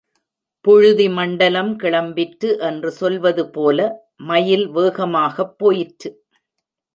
புழுதி 0.65 1.09
மண்டலம் 1.09 1.79
கிளம்பிற்று 1.79 2.49
என்று 2.59 2.91
சொல்வது 2.91 3.49
போல, 3.49 3.77
மயில் 4.23 4.67
வேகமாகப் 4.69 5.53
போயிற்று. 5.57 6.11